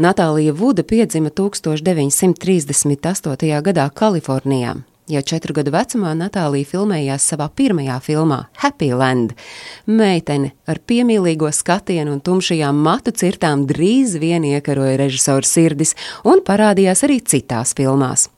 Natālija 0.00 0.54
Vuda 0.56 0.80
piedzima 0.82 1.28
1938. 1.28 3.62
gadā 3.62 3.90
Kalifornijā. 3.92 4.74
Jau 5.12 5.22
četru 5.22 5.52
gadu 5.52 5.70
vecumā 5.74 6.14
Natālija 6.16 6.64
filmējās 6.70 7.26
savā 7.28 7.50
pirmajā 7.52 8.00
filmā, 8.00 8.48
Happy 8.62 8.96
Land. 8.96 9.34
Meitene 9.84 10.56
ar 10.64 10.80
piemīlīgo 10.80 11.52
skatienu 11.52 12.16
un 12.16 12.24
tumšajām 12.24 12.80
matu 12.80 13.12
cirtām 13.12 13.68
drīz 13.68 14.16
vien 14.22 14.40
iekaroja 14.48 14.96
režisora 15.02 15.44
sirdis 15.44 15.92
un 16.24 16.40
parādījās 16.48 17.04
arī 17.04 17.20
citās 17.20 17.76
filmās. 17.76 18.32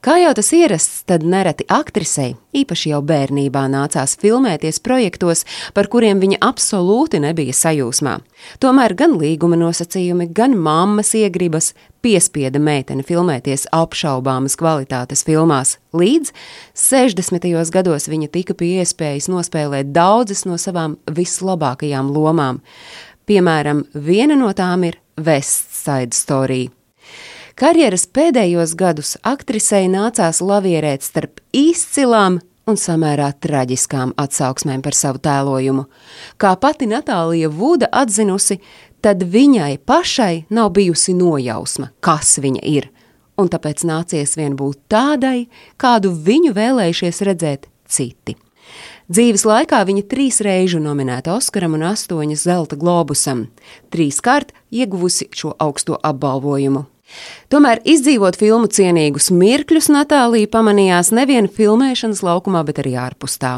Kā 0.00 0.16
jau 0.22 0.32
tas 0.36 0.48
ierasts, 0.56 1.02
tad 1.08 1.24
nereti 1.26 1.66
aktrisei, 1.68 2.34
īpaši 2.56 2.94
jau 2.94 3.02
bērnībā, 3.04 3.66
nācās 3.68 4.16
filmēties 4.20 4.80
projektos, 4.80 5.44
par 5.76 5.90
kuriem 5.92 6.22
viņa 6.22 6.40
absolūti 6.44 7.20
nebija 7.20 7.52
sajūsmā. 7.56 8.14
Tomēr 8.64 8.96
gan 8.96 9.18
līguma 9.20 9.58
nosacījumi, 9.60 10.30
gan 10.32 10.56
mammas 10.56 11.12
iegribas 11.18 11.74
piespieda 12.00 12.62
meiteni 12.62 13.04
filmēties 13.04 13.68
apšaubāmas 13.76 14.56
kvalitātes 14.60 15.24
filmās. 15.28 15.76
Līdz 15.92 16.32
60. 16.72 17.52
gados 17.74 18.08
viņa 18.08 18.32
tika 18.32 18.56
pie 18.56 18.78
iespējas 18.80 19.28
nospēlēt 19.32 19.92
daudzas 19.92 20.46
no 20.48 20.56
savām 20.56 20.96
vislabākajām 21.12 22.12
lomām. 22.16 22.64
Piemēram, 23.28 23.84
viena 23.94 24.34
no 24.34 24.50
tām 24.56 24.88
ir 24.88 25.00
West 25.20 25.74
Side 25.76 26.16
Story. 26.16 26.70
Karjeras 27.60 28.06
pēdējos 28.08 28.70
gadus 28.72 29.18
aktrisei 29.20 29.84
nācās 29.92 30.38
lavierēt 30.40 31.02
starp 31.04 31.42
izcilām 31.52 32.38
un 32.64 32.78
samērā 32.80 33.26
traģiskām 33.36 34.14
atsauksmēm 34.16 34.80
par 34.80 34.94
savu 34.96 35.20
tēlojumu. 35.20 35.82
Kā 36.40 36.54
pati 36.56 36.86
Natālija 36.88 37.50
Vuda 37.52 37.90
atzinusi, 37.92 38.56
tad 39.04 39.26
viņai 39.34 39.74
pašai 39.84 40.46
nav 40.56 40.70
bijusi 40.78 41.12
nojausma, 41.18 41.90
kas 42.00 42.38
viņa 42.40 42.62
ir, 42.64 42.86
un 43.36 43.52
tāpēc 43.52 43.84
nācies 43.84 44.32
vien 44.40 44.56
būt 44.56 44.80
tādai, 44.88 45.50
kādu 45.76 46.14
viņu 46.16 46.54
vēlējušies 46.56 47.20
redzēt 47.28 47.68
citi. 47.84 48.38
Dzīves 49.12 49.44
laikā 49.44 49.82
viņa 49.84 50.06
trīs 50.08 50.40
reižu 50.46 50.80
nominēta 50.80 51.34
Oskaram 51.36 51.76
un 51.76 51.84
astoņas 51.90 52.46
zelta 52.48 52.80
globusam, 52.80 53.50
trīskārt 53.92 54.56
ieguvusi 54.72 55.28
šo 55.36 55.52
augsto 55.60 56.00
apbalvojumu. 56.00 56.86
Tomēr 57.50 57.80
izdzīvot 57.82 58.36
filmu 58.38 58.68
cienīgus 58.70 59.30
mirkļus 59.34 59.88
Natālija 59.90 60.46
pamanījās 60.52 61.10
nevien 61.16 61.48
filmēšanas 61.50 62.22
laukumā, 62.22 62.62
bet 62.68 62.78
arī 62.82 62.94
ārpus 63.02 63.34
tā. 63.42 63.56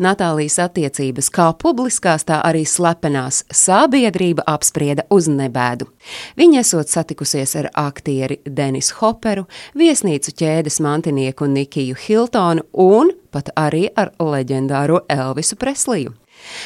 Natālijas 0.00 0.56
attiecības 0.64 1.28
kā 1.34 1.50
publiskās, 1.60 2.24
tā 2.24 2.40
arī 2.46 2.64
slepenās 2.64 3.42
sabiedrība 3.52 4.46
apsprieda 4.48 5.04
uz 5.12 5.28
nebēdu. 5.28 5.90
Viņa 6.40 6.64
esot 6.64 6.88
satikusies 6.88 7.52
ar 7.60 7.70
aktieri 7.84 8.40
Denisu 8.48 8.96
Hoperu, 9.02 9.44
viesnīcu 9.76 10.32
ķēdes 10.40 10.80
mantinieku 10.84 11.50
Nikiju 11.50 12.00
Hiltonu 12.06 12.64
un 12.72 13.12
pat 13.34 13.52
arī 13.58 13.88
ar 13.92 14.14
leģendāro 14.22 15.04
Elvisu 15.10 15.60
Presliju. 15.60 16.16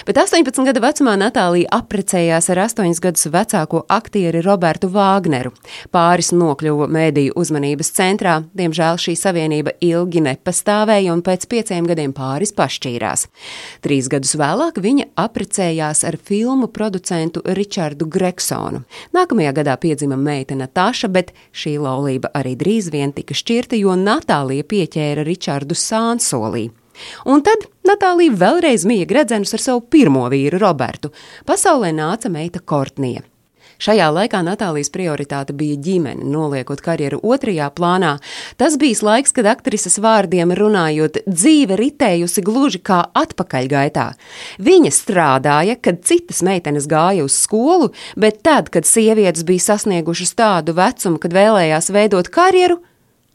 Bet 0.09 0.19
18 0.21 0.65
gadu 0.69 0.83
vecumā 0.83 1.15
Natālija 1.21 1.71
apprecējās 1.79 2.51
ar 2.53 2.63
8 2.65 3.03
gadus 3.05 3.29
vecāko 3.33 3.83
aktieri 3.89 4.43
Robertu 4.45 4.91
Vāgneru. 4.93 5.53
Pāris 5.95 6.31
nokļuva 6.35 6.89
mēdīju 6.93 7.37
uzmanības 7.39 7.93
centrā, 7.97 8.39
diemžēl 8.59 9.01
šī 9.01 9.15
savienība 9.19 9.75
ilgi 9.85 10.23
nepastāvēja 10.25 11.13
un 11.15 11.23
pēc 11.27 11.49
pieciem 11.51 11.89
gadiem 11.89 12.15
pāris 12.17 12.55
pašķīrās. 12.57 13.27
Trīs 13.85 14.11
gadus 14.13 14.35
vēlāk 14.39 14.81
viņa 14.83 15.11
apprecējās 15.19 16.05
ar 16.09 16.19
filmu 16.19 16.71
producentu 16.73 17.43
Ričardu 17.45 18.09
Greksonu. 18.09 18.85
Nākamajā 19.17 19.55
gadā 19.61 19.77
piedzima 19.81 20.19
meita 20.19 20.59
Natāša, 20.59 21.11
bet 21.13 21.33
šī 21.53 21.77
laulība 21.83 22.33
arī 22.37 22.57
drīz 22.59 22.91
vien 22.95 23.15
tika 23.17 23.37
šķirta, 23.37 23.79
jo 23.79 23.97
Natālija 23.99 24.67
pieķēra 24.69 25.27
Ričardu 25.29 25.79
Sānsolī. 25.79 26.69
Un 27.29 27.43
tad 27.47 27.69
Natālija 27.89 28.37
vēlreiz 28.37 28.85
mīja 28.89 29.09
gredzenus 29.09 29.55
ar 29.57 29.65
savu 29.65 29.85
pirmo 29.91 30.27
vīru 30.33 30.61
Robertu. 30.61 31.13
Pasaulē 31.49 31.95
nāca 31.97 32.31
meita 32.33 32.61
Kortnija. 32.61 33.25
Šajā 33.79 34.09
laikā 34.11 34.41
Natālijas 34.43 34.91
prioritāte 34.91 35.55
bija 35.55 35.77
ģimene, 35.79 36.25
noliekot 36.27 36.81
karjeru 36.83 37.21
otrajā 37.23 37.69
plānā. 37.77 38.17
Tas 38.59 38.75
bija 38.81 38.99
laiks, 39.07 39.31
kad 39.37 39.47
aktrises 39.47 40.01
vārdiem 40.03 40.51
runājot, 40.59 41.21
dzīve 41.31 41.79
ritējusi 41.79 42.43
gluži 42.43 42.81
kā 42.83 43.05
atpakaļgaitā. 43.23 44.09
Viņa 44.59 44.93
strādāja, 44.97 45.79
kad 45.79 46.03
citas 46.11 46.43
meitenes 46.43 46.91
gāja 46.91 47.29
uz 47.29 47.39
skolu, 47.39 47.93
bet 48.19 48.43
tad, 48.43 48.73
kad 48.75 48.89
sievietes 48.89 49.47
bija 49.47 49.69
sasniegušas 49.71 50.35
tādu 50.35 50.75
vecumu, 50.75 51.23
kad 51.23 51.39
vēlējās 51.39 51.93
veidot 51.95 52.35
karjeru, 52.35 52.81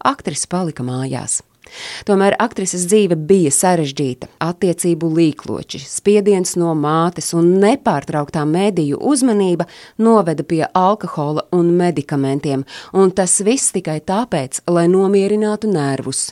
aktrise 0.03 0.51
palika 0.51 0.83
mājās. 0.83 1.39
Tomēr 2.07 2.35
aktrises 2.41 2.85
dzīve 2.89 3.17
bija 3.29 3.51
sarežģīta. 3.53 4.29
Attiecību 4.43 5.09
līkloči, 5.17 5.81
spiediens 5.83 6.55
no 6.59 6.73
mātes 6.77 7.33
un 7.37 7.53
nepārtrauktā 7.63 8.45
mediju 8.49 8.99
uzmanība 8.99 9.67
noveda 9.97 10.45
pie 10.47 10.63
alkohola 10.67 11.47
un 11.51 11.73
medikamentiem, 11.77 12.65
un 12.93 13.11
tas 13.11 13.39
viss 13.45 13.73
tikai 13.75 13.99
tāpēc, 14.05 14.63
lai 14.71 14.87
nomierinātu 14.91 15.71
nervus. 15.71 16.31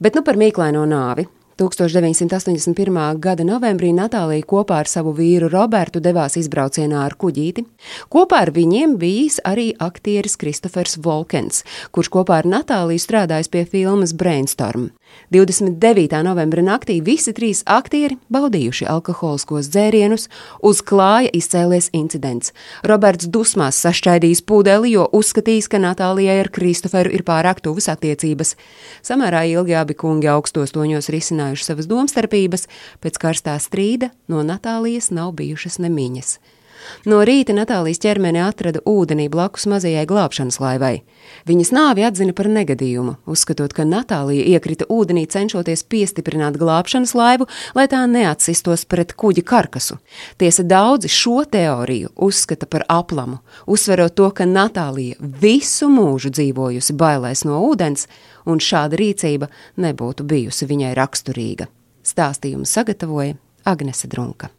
Bet 0.00 0.16
nu 0.18 0.22
par 0.22 0.36
mīklaino 0.36 0.84
nāvi. 0.88 1.28
1981. 1.56 3.16
gada 3.16 3.44
novembrī 3.48 3.88
Natālija 3.96 4.44
kopā 4.44 4.82
ar 4.82 4.90
savu 4.92 5.14
vīru 5.16 5.48
Robertu 5.48 6.02
devās 6.04 6.36
izbraucienā 6.36 7.00
ar 7.00 7.16
kuģīti. 7.16 7.64
Kopā 8.12 8.42
ar 8.44 8.52
viņiem 8.52 8.98
bijis 9.00 9.38
arī 9.40 9.70
aktieris 9.80 10.36
Kristofers 10.36 10.98
Volkens, 11.00 11.62
kurš 11.96 12.12
kopā 12.12 12.42
ar 12.42 12.50
Natāliju 12.58 13.00
strādājis 13.00 13.48
pie 13.48 13.64
filmas 13.72 14.12
Brainstorm. 14.12 14.90
29. 15.30 16.22
novembra 16.22 16.62
naktī 16.62 17.00
visi 17.02 17.32
trīs 17.34 17.62
aktieri 17.66 18.14
baudījuši 18.30 18.86
alkoholiskos 18.86 19.70
dzērienus, 19.74 20.28
uz 20.62 20.82
klāja 20.86 21.32
izcēlies 21.34 21.90
incidents. 21.96 22.52
Roberts 22.86 23.26
dusmās 23.26 23.80
sašķaidījis 23.82 24.44
pūdeli, 24.46 24.92
jo 24.94 25.08
uzskatījis, 25.16 25.70
ka 25.72 25.82
Natālijai 25.82 26.38
ar 26.44 26.50
Kristoferu 26.54 27.10
ir 27.10 27.26
pārāk 27.26 27.62
tuvas 27.64 27.90
attiecības. 27.90 28.54
Samērā 29.06 29.42
ilgi 29.50 29.74
abi 29.78 29.98
kungi 29.98 30.30
augstos 30.30 30.74
toņos 30.76 31.10
risinājuši 31.10 31.70
savas 31.72 31.90
domstarpības, 31.90 32.68
pēc 33.02 33.18
karstā 33.22 33.58
strīda 33.62 34.12
no 34.30 34.46
Natālijas 34.46 35.10
nav 35.10 35.34
bijušas 35.40 35.80
nemiņas. 35.82 36.36
No 37.06 37.20
rīta 37.26 37.54
Natālijas 37.56 38.00
ķermeni 38.02 38.40
atrada 38.42 38.80
ūdenī 38.86 39.28
blakus 39.32 39.66
mazajai 39.70 40.04
glābšanas 40.08 40.58
laivai. 40.62 41.02
Viņas 41.48 41.72
nāvi 41.74 42.04
atzina 42.06 42.34
par 42.36 42.48
negadījumu, 42.52 43.16
uzskatot, 43.26 43.74
ka 43.76 43.86
Natālija 43.88 44.46
iekrita 44.56 44.88
ūdenī 44.92 45.26
cenšoties 45.30 45.84
piestiprināt 45.90 46.58
glābšanas 46.60 47.14
laivu, 47.18 47.48
lai 47.78 47.86
tā 47.90 48.02
neatsistos 48.10 48.86
pret 48.88 49.14
kuģa 49.18 49.44
karkasu. 49.46 49.98
Tiesa 50.38 50.66
daudzi 50.66 51.10
šo 51.12 51.44
teoriju 51.50 52.12
uzskata 52.16 52.66
par 52.66 52.86
aplamu, 52.88 53.40
uzsverot 53.66 54.16
to, 54.18 54.30
ka 54.30 54.48
Natālija 54.48 55.16
visu 55.20 55.90
mūžu 55.92 56.32
dzīvojusi 56.34 56.96
bailēs 56.98 57.46
no 57.48 57.62
ūdens, 57.70 58.06
un 58.46 58.62
šāda 58.62 58.98
rīcība 58.98 59.50
nebūtu 59.82 60.26
bijusi 60.26 60.68
viņai 60.70 60.94
raksturīga. 60.98 61.70
Stāstījumu 62.06 62.68
sagatavoja 62.70 63.34
Agnese 63.66 64.06
Drunka. 64.06 64.52